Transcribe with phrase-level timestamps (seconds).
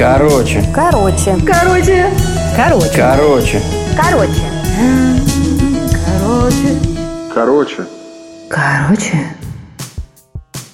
[0.00, 0.64] Короче.
[0.74, 1.36] Короче.
[1.46, 2.10] Короче.
[2.56, 2.90] Короче.
[2.96, 3.62] Короче.
[3.98, 4.42] Короче.
[6.08, 6.80] Короче.
[7.34, 7.86] Короче.
[8.48, 9.36] Короче.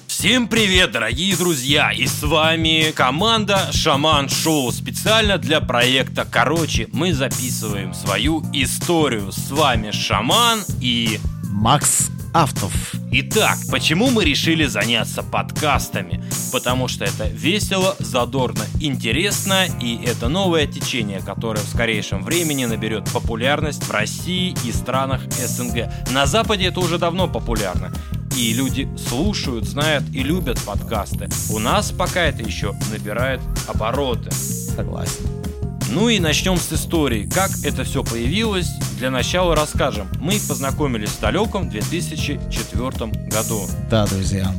[0.07, 1.91] Всем привет, дорогие друзья!
[1.91, 4.71] И с вами команда Шаман Шоу.
[4.71, 9.33] Специально для проекта Короче мы записываем свою историю.
[9.33, 11.19] С вами Шаман и...
[11.51, 12.93] Макс Автов.
[13.11, 16.23] Итак, почему мы решили заняться подкастами?
[16.51, 23.11] Потому что это весело, задорно, интересно, и это новое течение, которое в скорейшем времени наберет
[23.11, 25.91] популярность в России и странах СНГ.
[26.11, 27.91] На Западе это уже давно популярно.
[28.37, 31.29] И люди слушают, знают и любят подкасты.
[31.49, 34.29] У нас пока это еще набирает обороты.
[34.29, 35.46] Согласен.
[35.89, 37.29] Ну и начнем с истории.
[37.33, 40.07] Как это все появилось, для начала расскажем.
[40.19, 42.89] Мы познакомились с далеком в 2004
[43.29, 43.67] году.
[43.89, 44.53] Да, друзья.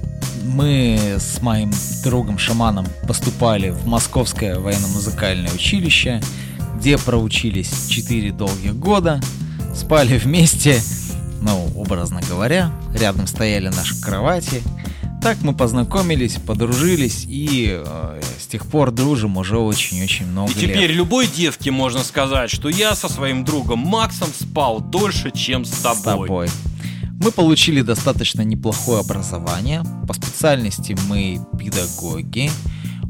[0.44, 1.70] Мы с моим
[2.02, 6.22] другом Шаманом поступали в Московское военно-музыкальное училище,
[6.76, 9.20] где проучились 4 долгих года,
[9.76, 10.80] спали вместе,
[11.42, 14.62] ну, образно говоря, рядом стояли наши кровати.
[15.20, 20.88] Так мы познакомились, подружились и э, с тех пор дружим уже очень-очень много И теперь
[20.88, 20.96] лет.
[20.96, 25.98] любой девке можно сказать, что я со своим другом Максом спал дольше, чем с тобой.
[25.98, 26.48] с тобой.
[27.20, 29.82] Мы получили достаточно неплохое образование.
[30.06, 32.50] По специальности мы педагоги,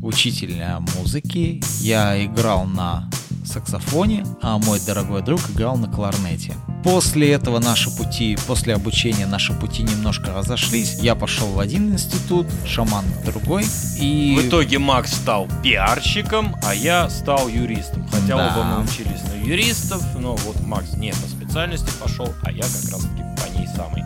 [0.02, 0.56] учитель
[0.96, 1.62] музыки.
[1.80, 3.10] Я играл на
[3.48, 6.54] саксофоне, а мой дорогой друг играл на кларнете.
[6.84, 10.98] После этого наши пути, после обучения наши пути немножко разошлись.
[11.00, 13.66] Я пошел в один институт, шаман в другой.
[14.00, 18.06] И В итоге Макс стал пиарщиком, а я стал юристом.
[18.08, 18.54] Хотя Да.
[18.54, 22.92] оба мы учились на юристов, но вот Макс не по специальности пошел, а я как
[22.92, 24.04] раз таки по ней самой.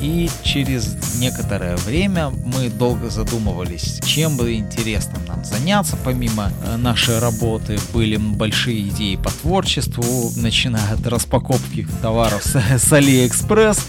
[0.00, 7.78] И через некоторое время мы долго задумывались, чем бы интересно заняться помимо э, нашей работы.
[7.92, 13.86] Были большие идеи по творчеству, начиная от распаковки товаров с, с Алиэкспресс,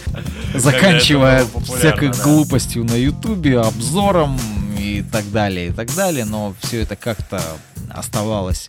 [0.55, 2.23] заканчивая всякой да.
[2.23, 4.39] глупостью на Ютубе, обзором
[4.77, 6.25] и так далее, и так далее.
[6.25, 7.41] Но все это как-то
[7.89, 8.67] оставалось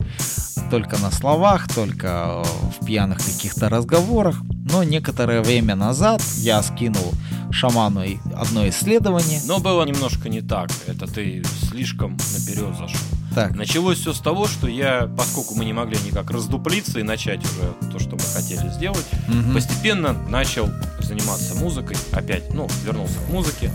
[0.70, 4.40] только на словах, только э, в пьяных каких-то разговорах.
[4.70, 7.12] Но некоторое время назад я скинул
[7.50, 8.02] шаману
[8.36, 9.40] одно исследование.
[9.46, 10.70] Но было немножко не так.
[10.86, 13.00] Это ты слишком наперед зашел.
[13.34, 17.40] Так, Началось все с того, что я, поскольку мы не могли никак раздуплиться и начать
[17.44, 19.54] уже то, что мы хотели сделать, мгм.
[19.54, 20.68] постепенно начал
[21.00, 21.96] заниматься музыкой.
[22.12, 23.72] Опять, ну, вернулся к музыке.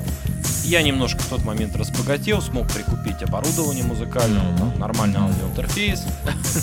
[0.66, 4.58] Я немножко в тот момент разбогател, смог прикупить оборудование музыкальное, Мгм.
[4.58, 6.04] там, нормальный аудиоинтерфейс.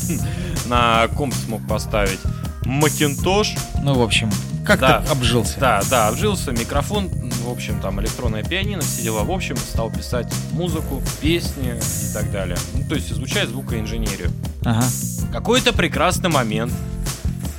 [0.67, 2.21] На комп смог поставить
[2.65, 3.59] Macintosh.
[3.83, 4.31] Ну, в общем,
[4.65, 5.13] как-то Да.
[5.13, 5.59] обжился.
[5.61, 9.25] Да, да, обжился, микрофон, в общем, там электронное пианино, все дела.
[9.25, 12.57] В общем, стал писать музыку, песни и так далее.
[12.75, 14.31] Ну, то есть изучать звукоинженерию.
[14.65, 14.85] Ага.
[15.33, 16.73] Какой-то прекрасный момент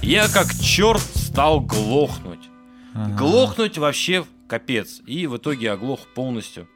[0.01, 2.39] я как черт стал глохнуть.
[2.93, 3.15] ага.
[3.17, 5.01] Глохнуть вообще капец.
[5.05, 6.67] И в итоге оглох полностью.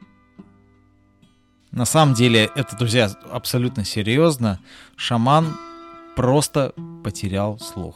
[1.70, 4.58] На самом деле, это, друзья, абсолютно серьезно.
[4.96, 5.56] Шаман
[6.18, 6.74] просто
[7.04, 7.94] потерял слух.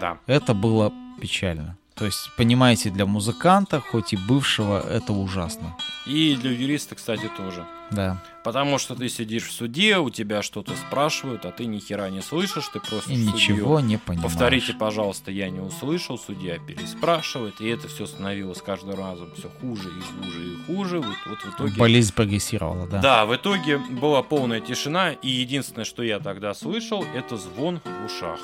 [0.00, 0.18] Да.
[0.28, 1.76] Это было печально.
[1.94, 5.76] То есть, понимаете, для музыканта, хоть и бывшего, это ужасно.
[6.06, 7.64] И для юриста, кстати, тоже.
[7.92, 8.20] Да.
[8.42, 12.20] Потому что ты сидишь в суде, у тебя что-то спрашивают, а ты ни хера не
[12.20, 14.32] слышишь, ты просто И ничего не понимаешь.
[14.32, 19.88] Повторите, пожалуйста, я не услышал, судья переспрашивает, и это все становилось каждым разом все хуже
[19.88, 20.98] и хуже и хуже.
[20.98, 21.78] Вот, вот в итоге...
[21.78, 23.00] Болезнь прогрессировала, да.
[23.00, 28.04] Да, в итоге была полная тишина, и единственное, что я тогда слышал, это звон в
[28.06, 28.40] ушах,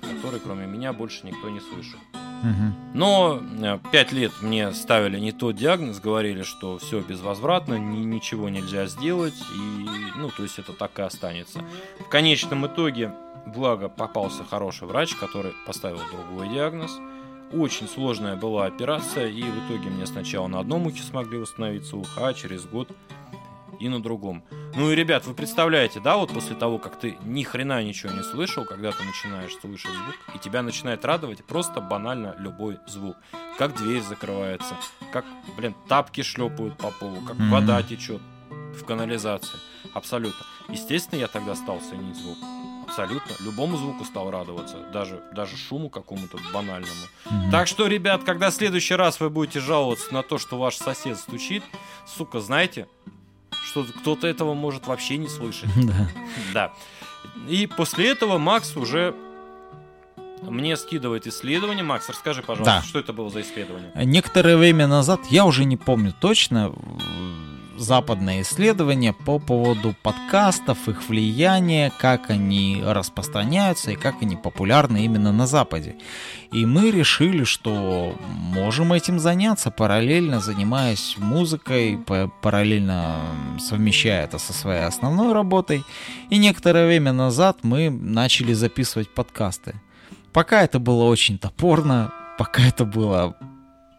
[0.00, 1.98] который кроме меня больше никто не слышал.
[2.94, 8.48] Но э, пять лет мне ставили не тот диагноз, говорили, что все безвозвратно, ни- ничего
[8.48, 9.86] нельзя сделать, и,
[10.16, 11.60] ну, то есть это так и останется.
[12.00, 13.12] В конечном итоге,
[13.46, 16.90] благо, попался хороший врач, который поставил другой диагноз.
[17.52, 22.28] Очень сложная была операция, и в итоге мне сначала на одном ухе смогли восстановиться ухо,
[22.28, 22.88] а через год
[23.82, 24.44] и на другом.
[24.76, 28.22] Ну и, ребят, вы представляете, да, вот после того, как ты ни хрена ничего не
[28.22, 33.16] слышал, когда ты начинаешь слышать звук, и тебя начинает радовать просто банально любой звук.
[33.58, 34.76] Как дверь закрывается,
[35.12, 35.24] как,
[35.56, 37.50] блин, тапки шлепают по полу, как Мгм.
[37.50, 39.58] вода течет в канализации.
[39.94, 40.46] Абсолютно.
[40.68, 42.38] Естественно, я тогда стал ценить звук.
[42.86, 43.32] Абсолютно.
[43.44, 44.76] Любому звуку стал радоваться.
[44.92, 47.06] Даже, даже шуму какому-то банальному.
[47.30, 47.50] Мгм.
[47.50, 51.18] Так что, ребят, когда в следующий раз вы будете жаловаться на то, что ваш сосед
[51.18, 51.62] стучит,
[52.06, 52.86] сука, знаете,
[53.72, 55.70] что кто-то этого может вообще не слышать.
[55.76, 56.08] Да.
[56.52, 56.72] Да.
[57.48, 59.14] И после этого Макс уже
[60.42, 61.82] мне скидывает исследование.
[61.82, 62.82] Макс, расскажи, пожалуйста, Да.
[62.82, 63.90] что это было за исследование?
[63.94, 66.72] Некоторое время назад, я уже не помню точно,
[67.76, 75.32] западное исследование по поводу подкастов, их влияния, как они распространяются и как они популярны именно
[75.32, 75.96] на Западе.
[76.52, 81.98] И мы решили, что можем этим заняться, параллельно занимаясь музыкой,
[82.42, 83.20] параллельно
[83.58, 85.84] совмещая это со своей основной работой.
[86.30, 89.80] И некоторое время назад мы начали записывать подкасты.
[90.32, 93.36] Пока это было очень топорно, пока это было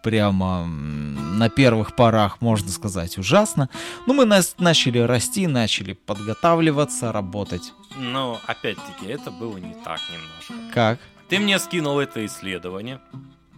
[0.04, 3.70] прямо на первых порах, можно сказать, ужасно.
[4.06, 7.74] Но мы нас начали расти, начали подготавливаться, работать.
[7.98, 10.74] Но, опять-таки, это было не так немножко.
[10.74, 11.00] Как?
[11.30, 13.00] Ты мне скинул это исследование.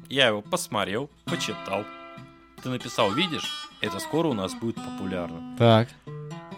[0.07, 1.83] Я его посмотрел, почитал.
[2.61, 5.55] Ты написал, видишь, это скоро у нас будет популярно.
[5.57, 5.89] Так.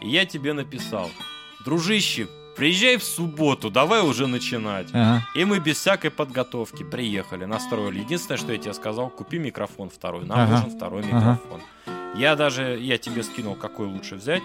[0.01, 1.09] И я тебе написал,
[1.65, 4.89] дружище, приезжай в субботу, давай уже начинать.
[4.93, 5.25] Ага.
[5.35, 7.99] И мы без всякой подготовки приехали, настроили.
[7.99, 10.25] Единственное, что я тебе сказал, купи микрофон второй.
[10.25, 10.51] Нам Ага.
[10.57, 11.61] нужен второй микрофон.
[12.15, 14.41] Я даже, я тебе скинул, какой лучше взять.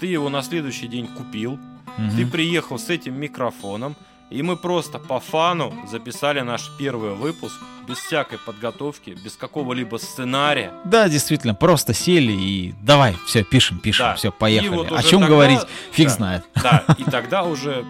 [0.00, 1.58] Ты его на следующий день купил.
[1.98, 2.10] Мгм.
[2.16, 3.96] Ты приехал с этим микрофоном.
[4.30, 7.54] И мы просто по фану записали наш первый выпуск
[7.86, 10.72] без всякой подготовки, без какого-либо сценария.
[10.84, 14.14] Да, действительно, просто сели и давай, все, пишем, пишем, Да.
[14.16, 14.68] все, И поехали.
[14.76, 15.60] вот О чем тогда- говорить,
[15.92, 16.14] фиг да.
[16.14, 16.44] знает.
[16.56, 17.84] Да, и тогда уже,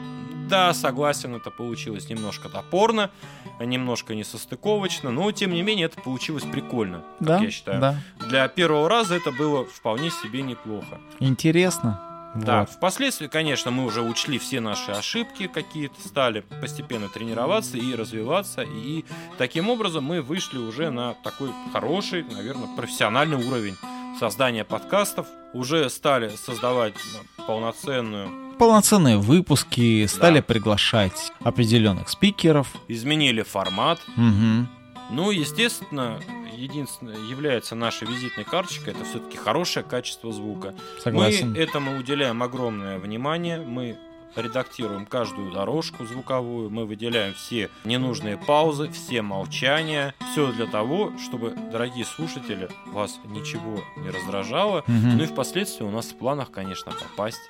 [0.51, 3.11] да, согласен, это получилось немножко топорно,
[3.59, 7.81] немножко несостыковочно, но тем не менее это получилось прикольно, как Да, я считаю.
[7.81, 7.97] да,
[8.29, 10.99] Для первого раза это было вполне себе неплохо.
[11.21, 11.99] интересно.
[12.45, 12.71] Да, Вот.
[12.71, 19.05] впоследствии, конечно, мы уже учли все наши ошибки какие-то, стали постепенно тренироваться и развиваться, и
[19.39, 23.77] таким образом мы вышли уже на такой хороший, наверное, профессиональный уровень
[24.19, 26.95] создания подкастов, уже стали создавать
[27.39, 30.43] ну, полноценную Полноценные выпуски, стали Да.
[30.43, 32.69] приглашать определенных спикеров.
[32.89, 34.01] изменили формат.
[34.17, 34.67] Мгм.
[35.11, 36.19] Ну, естественно,
[36.57, 40.75] единственное является нашей визитной карточкой, это все-таки хорошее качество звука.
[41.03, 41.53] Согласен.
[41.53, 43.97] Мы этому уделяем огромное внимание, мы
[44.35, 51.55] редактируем каждую дорожку звуковую, мы выделяем все ненужные паузы, все молчания, все для того, чтобы,
[51.73, 54.85] дорогие слушатели, вас ничего не раздражало.
[54.87, 55.17] Мгм.
[55.17, 57.41] Ну и впоследствии у нас в планах, конечно, попасть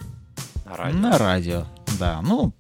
[0.65, 0.99] на радио.
[0.99, 1.67] На радио,
[1.99, 2.21] да.
[2.23, 2.53] Ну,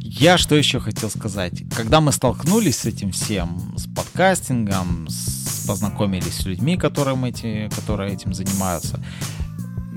[0.00, 1.62] я что еще хотел сказать.
[1.76, 5.39] Когда мы столкнулись с этим всем, с подкастингом, с-
[5.70, 8.98] познакомились с людьми, которым эти, которые этим занимаются,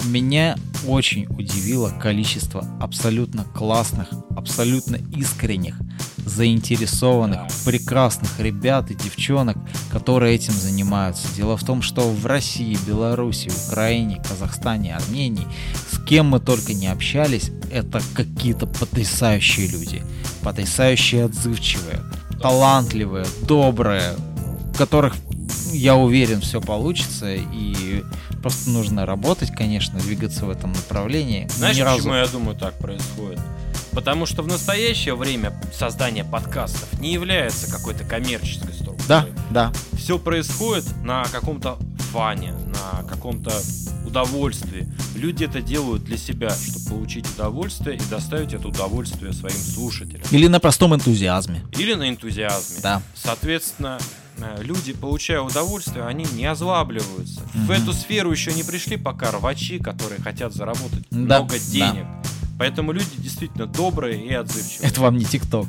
[0.05, 0.55] меня
[0.85, 5.75] очень удивило количество абсолютно классных, абсолютно искренних,
[6.17, 9.57] заинтересованных, прекрасных ребят и девчонок,
[9.91, 11.27] которые этим занимаются.
[11.35, 15.47] Дело в том, что в России, Беларуси, Украине, Казахстане, Армении,
[15.91, 20.03] с кем мы только не общались, это какие-то потрясающие люди.
[20.43, 22.01] Потрясающие, отзывчивые,
[22.39, 24.13] талантливые, добрые,
[24.77, 25.15] которых,
[25.73, 28.03] я уверен, все получится, и
[28.41, 31.47] просто нужно работать, конечно, двигаться в этом направлении.
[31.55, 33.39] Знаешь, Ни разу- почему я думаю так происходит?
[33.91, 39.07] Потому что в настоящее время создание подкастов не является какой-то коммерческой структурой.
[39.07, 41.77] Да, да, Все происходит на каком-то
[42.11, 43.51] фане, на каком-то
[44.05, 44.87] удовольствии.
[45.15, 50.23] Люди это делают для себя, чтобы получить удовольствие и доставить это удовольствие своим слушателям.
[50.31, 51.63] или на простом энтузиазме.
[51.77, 52.79] Или на энтузиазме.
[52.81, 53.01] Да.
[53.15, 53.99] Соответственно,
[54.59, 57.41] люди, получая удовольствие, они не озлабливаются.
[57.53, 57.71] В Мгм.
[57.71, 61.71] эту сферу еще не пришли пока рвачи, которые хотят заработать Да, много да.
[61.71, 62.05] денег.
[62.59, 64.89] Поэтому люди действительно добрые и отзывчивые.
[64.89, 65.67] Это вам не ТикТок.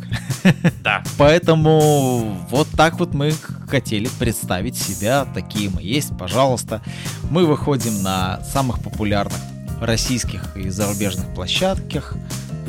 [0.83, 1.03] Да.
[1.19, 3.33] Поэтому вот так вот мы
[3.69, 6.83] хотели представить себя, такие мы есть, пожалуйста.
[7.31, 9.39] Мы выходим на самых популярных
[9.81, 12.15] российских и зарубежных площадках.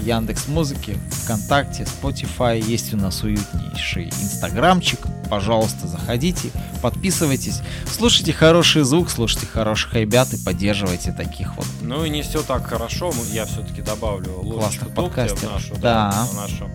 [0.03, 2.62] Яндекс Музыки, ВКонтакте, Spotify.
[2.62, 4.95] Есть у нас уютнейший инстаграмчик.
[5.29, 6.50] Пожалуйста, заходите,
[6.82, 7.62] подписывайтесь.
[7.91, 11.65] Слушайте хороший звук, слушайте хороших ребят и поддерживайте таких вот.
[11.82, 13.12] Ну и не все так хорошо.
[13.32, 15.53] Я все-таки добавлю ложечку дегтя в подкастеров.
[15.53, 16.27] нашу, Да.
[16.32, 16.70] в нашу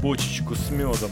[0.00, 1.10] бочечку с медом.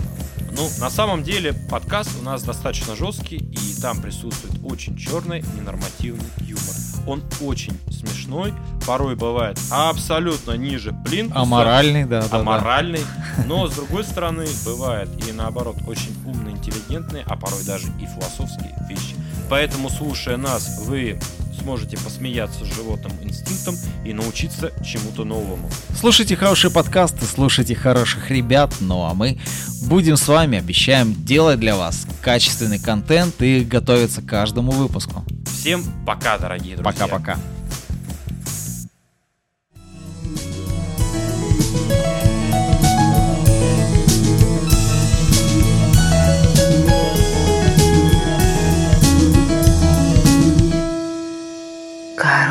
[0.52, 6.26] Ну, на самом деле, подкаст у нас достаточно жесткий, и там присутствует очень черный ненормативный
[6.40, 6.74] юмор.
[7.06, 8.52] Он очень смешной,
[8.84, 11.40] порой бывает абсолютно ниже плинтуса.
[11.40, 12.38] Аморальный, да, да, да.
[12.40, 13.04] аморальный,
[13.46, 18.74] но с другой стороны бывает и наоборот очень умные, интеллигентные, а порой даже и философские
[18.88, 19.16] вещи.
[19.48, 21.18] Поэтому, слушая нас, вы
[21.60, 25.68] сможете посмеяться с животным инстинктом и научиться чему-то новому.
[25.98, 29.38] Слушайте хорошие подкасты, слушайте хороших ребят, ну а мы
[29.82, 35.24] будем с вами, обещаем делать для вас качественный контент и готовиться к каждому выпуску.
[35.46, 36.92] Всем пока, дорогие друзья.
[36.92, 37.38] Пока-пока.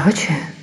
[0.06, 0.59] 小犬